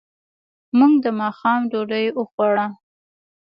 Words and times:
موږ 0.77 0.93
د 1.03 1.05
ماښام 1.21 1.59
ډوډۍ 1.71 2.05
وخوړه. 2.19 2.65